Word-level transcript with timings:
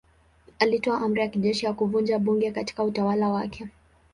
Alitoa 0.59 1.01
amri 1.01 1.21
ya 1.21 1.27
kijeshi 1.27 1.65
ya 1.65 1.73
kuvunja 1.73 2.19
bunge 2.19 2.51
katika 2.51 2.83
utawala 2.83 3.29
wake. 3.29 3.67